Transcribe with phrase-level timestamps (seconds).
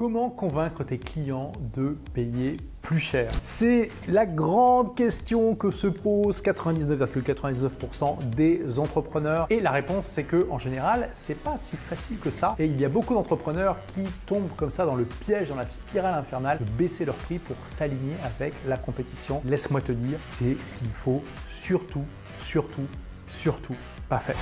[0.00, 3.30] Comment convaincre tes clients de payer plus cher?
[3.42, 9.46] C'est la grande question que se posent 99,99% des entrepreneurs.
[9.50, 12.54] Et la réponse, c'est que en général, c'est pas si facile que ça.
[12.58, 15.66] Et il y a beaucoup d'entrepreneurs qui tombent comme ça dans le piège, dans la
[15.66, 19.42] spirale infernale, de baisser leur prix pour s'aligner avec la compétition.
[19.44, 22.06] Laisse-moi te dire, c'est ce qu'il faut surtout,
[22.38, 22.86] surtout,
[23.28, 23.76] surtout
[24.08, 24.36] pas faire.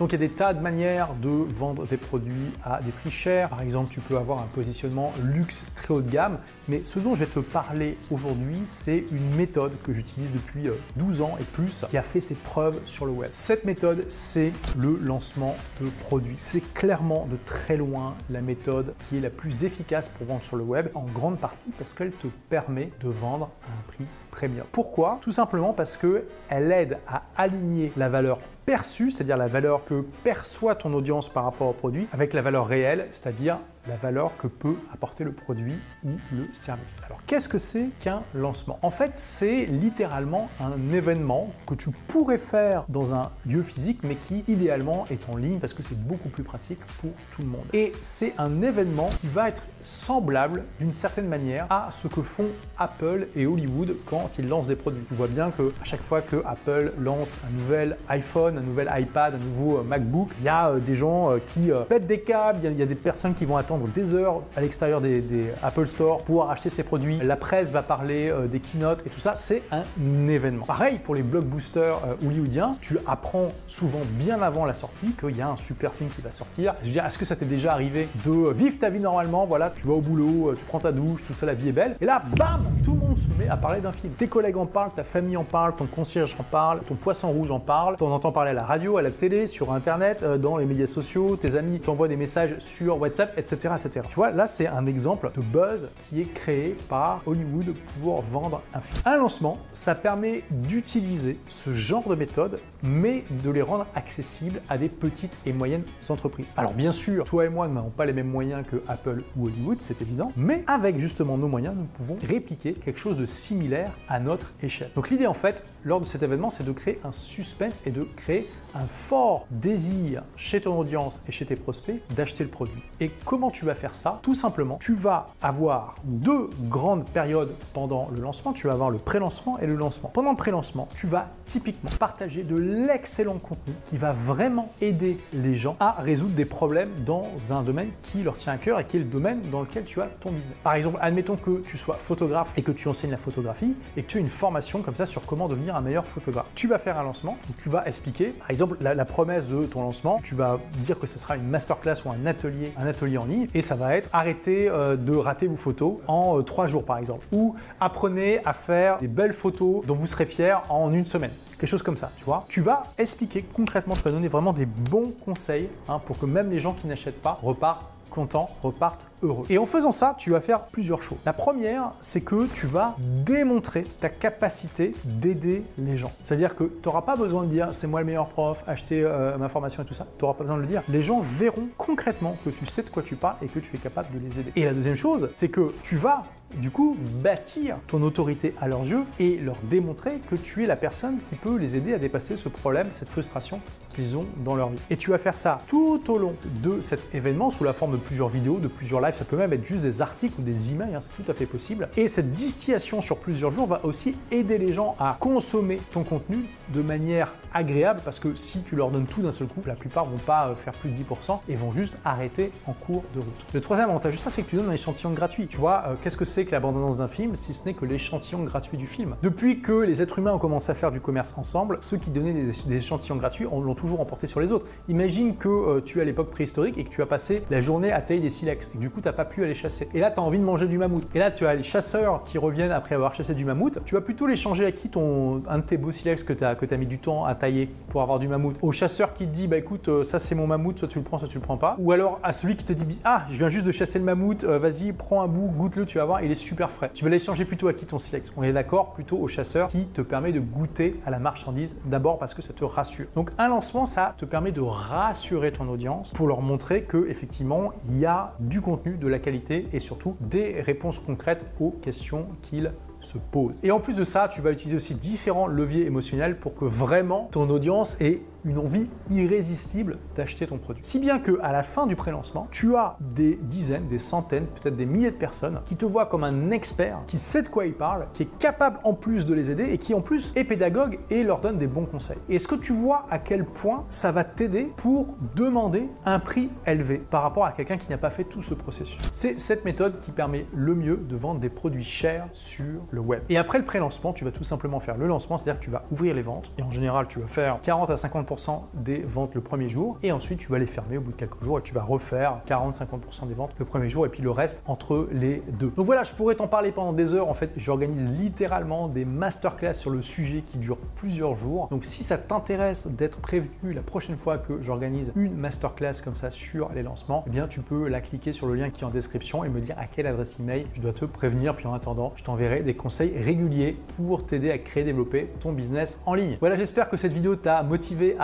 [0.00, 3.10] Donc il y a des tas de manières de vendre des produits à des prix
[3.10, 3.48] chers.
[3.50, 6.38] Par exemple, tu peux avoir un positionnement luxe très haut de gamme.
[6.68, 11.20] Mais ce dont je vais te parler aujourd'hui, c'est une méthode que j'utilise depuis 12
[11.20, 13.30] euh, ans et plus qui a fait ses preuves sur le web.
[13.32, 16.36] Cette méthode, c'est le lancement de produits.
[16.38, 20.56] C'est clairement de très loin la méthode qui est la plus efficace pour vendre sur
[20.56, 24.66] le web, en grande partie parce qu'elle te permet de vendre à un prix premium.
[24.72, 25.18] Pourquoi?
[25.20, 30.74] Tout simplement parce qu'elle aide à aligner la valeur perçue, c'est-à-dire la valeur que perçoit
[30.74, 34.76] ton audience par rapport au produit, avec la valeur réelle, c'est-à-dire la valeur que peut
[34.92, 37.00] apporter le produit ou le service.
[37.06, 38.78] Alors qu'est-ce que c'est qu'un lancement?
[38.82, 44.16] En fait, c'est littéralement un événement que tu pourrais faire dans un lieu physique, mais
[44.16, 47.64] qui idéalement est en ligne parce que c'est beaucoup plus pratique pour tout le monde.
[47.72, 52.48] Et c'est un événement qui va être semblable d'une certaine manière à ce que font
[52.78, 55.04] Apple et Hollywood quand ils lancent des produits.
[55.08, 58.90] Tu vois bien que à chaque fois que Apple lance un nouvel iPhone, un nouvel
[58.96, 62.20] iPad, un nouveau euh, MacBook, il y a euh, des gens euh, qui pètent des
[62.20, 65.22] câbles, il y a des personnes qui vont attendre des heures à l'extérieur des,
[65.62, 67.18] Apple Store pour acheter ces produits.
[67.22, 69.34] La presse va parler euh, des keynotes et tout ça.
[69.34, 69.82] C'est un
[70.28, 70.64] événement.
[70.64, 72.76] Pareil pour les blockbusters euh, hollywoodiens.
[72.80, 76.32] Tu apprends souvent bien avant la sortie qu'il y a un super film qui va
[76.32, 76.74] sortir.
[76.82, 79.46] Je veux dire, est-ce que ça t'est déjà arrivé de vivre ta vie normalement?
[79.46, 81.72] Voilà, tu vas au boulot, euh, tu prends ta douche, tout ça, la vie est
[81.72, 81.96] belle.
[82.00, 84.12] Et là, bam, tout le monde se met à parler d'un film.
[84.14, 87.50] Tes collègues en parlent, ta famille en parle, ton concierge en parle, ton poisson rouge
[87.50, 87.96] en parle.
[87.96, 91.36] T'en entends parler à la radio, à la télé, sur Internet, dans les médias sociaux.
[91.36, 93.63] Tes amis t'envoient des messages sur WhatsApp, etc.
[94.08, 98.62] Tu vois, là, c'est un exemple de buzz qui est créé par Hollywood pour vendre
[98.74, 99.00] un film.
[99.06, 104.76] Un lancement, ça permet d'utiliser ce genre de méthode, mais de les rendre accessibles à
[104.76, 106.52] des petites et moyennes entreprises.
[106.58, 109.78] Alors, bien sûr, toi et moi n'avons pas les mêmes moyens que Apple ou Hollywood,
[109.80, 114.20] c'est évident, mais avec justement nos moyens, nous pouvons répliquer quelque chose de similaire à
[114.20, 114.90] notre échelle.
[114.94, 118.06] Donc, l'idée, en fait, lors de cet événement, c'est de créer un suspense et de
[118.16, 122.82] créer un fort désir chez ton audience et chez tes prospects d'acheter le produit.
[123.00, 124.18] Et comment tu vas faire ça?
[124.22, 128.52] Tout simplement, tu vas avoir deux grandes périodes pendant le lancement.
[128.52, 130.08] Tu vas avoir le pré-lancement et le lancement.
[130.08, 135.54] Pendant le pré-lancement, tu vas typiquement partager de l'excellent contenu qui va vraiment aider les
[135.54, 138.96] gens à résoudre des problèmes dans un domaine qui leur tient à cœur et qui
[138.96, 140.56] est le domaine dans lequel tu as ton business.
[140.62, 144.10] Par exemple, admettons que tu sois photographe et que tu enseignes la photographie et que
[144.10, 146.46] tu as une formation comme ça sur comment devenir un meilleur photographe.
[146.54, 150.18] Tu vas faire un lancement, tu vas expliquer, par exemple, la, promesse de ton lancement,
[150.22, 153.48] tu vas dire que ce sera une masterclass ou un atelier, un atelier en ligne,
[153.54, 156.98] et ça va être arrêter euh, de rater vos photos en euh, trois jours, par
[156.98, 161.32] exemple, ou apprenez à faire des belles photos dont vous serez fier en une semaine
[161.58, 162.44] quelque chose comme ça, tu vois.
[162.48, 166.50] Tu vas expliquer concrètement, tu vas donner vraiment des bons conseils hein, pour que même
[166.50, 169.06] les gens qui n'achètent pas repartent contents, repartent
[169.48, 171.18] Et en faisant ça, tu vas faire plusieurs choses.
[171.24, 176.12] La première, c'est que tu vas démontrer ta capacité d'aider les gens.
[176.24, 179.36] C'est-à-dire que tu n'auras pas besoin de dire c'est moi le meilleur prof, acheter euh,
[179.38, 180.06] ma formation et tout ça.
[180.18, 180.82] Tu n'auras pas besoin de le dire.
[180.88, 183.78] Les gens verront concrètement que tu sais de quoi tu parles et que tu es
[183.78, 184.52] capable de les aider.
[184.56, 186.22] Et la deuxième chose, c'est que tu vas
[186.56, 190.76] du coup bâtir ton autorité à leurs yeux et leur démontrer que tu es la
[190.76, 193.60] personne qui peut les aider à dépasser ce problème, cette frustration
[193.94, 194.78] qu'ils ont dans leur vie.
[194.90, 197.96] Et tu vas faire ça tout au long de cet événement sous la forme de
[197.96, 200.94] plusieurs vidéos, de plusieurs lives, ça peut même être juste des articles ou des emails,
[200.94, 201.88] hein, c'est tout à fait possible.
[201.96, 206.38] Et cette distillation sur plusieurs jours va aussi aider les gens à consommer ton contenu
[206.72, 210.04] de manière agréable parce que si tu leur donnes tout d'un seul coup, la plupart
[210.04, 213.46] vont pas euh, faire plus de 10% et vont juste arrêter en cours de route.
[213.52, 215.46] Le troisième avantage de ça, c'est que tu donnes un échantillon gratuit.
[215.46, 218.42] Tu vois, euh, qu'est-ce que c'est que l'abondance d'un film si ce n'est que l'échantillon
[218.42, 219.16] gratuit du film?
[219.22, 222.32] Depuis que les êtres humains ont commencé à faire du commerce ensemble, ceux qui donnaient
[222.32, 224.66] des, échantillons gratuits l'ont toujours emporté sur les autres.
[224.88, 227.92] Imagine que euh, tu es à l'époque préhistorique et que tu as passé la journée
[227.92, 229.88] à tailler des silex du coup tu n'as pas pu aller chasser.
[229.94, 231.04] Et là tu as envie de manger du mammouth.
[231.14, 233.78] Et là tu as les chasseurs qui reviennent après avoir chassé du mammouth.
[233.84, 236.42] Tu vas plutôt les changer à qui ton un de tes beaux silex que tu
[236.42, 238.56] as, que as mis du temps à tailler pour avoir du mammouth?
[238.62, 241.04] Au chasseur qui te dit bah écoute euh, ça c'est mon mammouth, soit tu le
[241.04, 241.76] prends, soit tu le prends pas.
[241.78, 244.44] Ou alors à celui qui te dit ah je viens juste de chasser le mammouth,
[244.44, 246.90] euh, vas-y prends un bout, goûte-le, tu vas voir, il est super frais.
[246.94, 248.32] Tu vas les changer plutôt à qui ton silex?
[248.36, 252.18] On est d'accord plutôt au chasseur qui te permet de goûter à la marchandise d'abord
[252.18, 253.06] parce que ça te rassure.
[253.14, 257.72] Donc un lancement ça te permet de rassurer ton audience pour leur montrer que effectivement
[257.88, 262.26] il y a du contenu, de la qualité et surtout des réponses concrètes aux questions
[262.42, 263.60] qu'ils se posent.
[263.64, 267.28] Et en plus de ça, tu vas utiliser aussi différents leviers émotionnels pour que vraiment
[267.30, 270.84] ton audience ait une envie irrésistible d'acheter ton produit.
[270.84, 274.76] Si bien que à la fin du pré-lancement, tu as des dizaines, des centaines, peut-être
[274.76, 277.74] des milliers de personnes qui te voient comme un expert, qui sait de quoi il
[277.74, 280.98] parle, qui est capable en plus de les aider et qui en plus est pédagogue
[281.10, 282.18] et leur donne des bons conseils.
[282.28, 286.98] Est-ce que tu vois à quel point ça va t'aider pour demander un prix élevé
[286.98, 288.98] par rapport à quelqu'un qui n'a pas fait tout ce processus?
[289.12, 293.22] C'est cette méthode qui permet le mieux de vendre des produits chers sur le web.
[293.28, 295.84] Et après le pré-lancement, tu vas tout simplement faire le lancement, c'est-à-dire que tu vas
[295.90, 298.33] ouvrir les ventes et en général, tu vas faire 40 à 50%
[298.74, 301.42] des ventes le premier jour et ensuite tu vas les fermer au bout de quelques
[301.42, 304.62] jours et tu vas refaire 40-50% des ventes le premier jour et puis le reste
[304.66, 305.72] entre les deux.
[305.76, 307.28] Donc voilà, je pourrais t'en parler pendant des heures.
[307.28, 311.68] En fait, j'organise littéralement des masterclass sur le sujet qui durent plusieurs jours.
[311.70, 316.30] Donc si ça t'intéresse d'être prévenu la prochaine fois que j'organise une masterclass comme ça
[316.30, 318.90] sur les lancements, eh bien tu peux la cliquer sur le lien qui est en
[318.90, 321.54] description et me dire à quelle adresse email je dois te prévenir.
[321.56, 326.00] Puis en attendant, je t'enverrai des conseils réguliers pour t'aider à créer, développer ton business
[326.06, 326.36] en ligne.
[326.40, 328.23] Voilà, j'espère que cette vidéo t'a motivé à